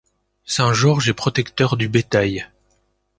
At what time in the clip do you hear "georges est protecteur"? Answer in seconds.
0.73-1.77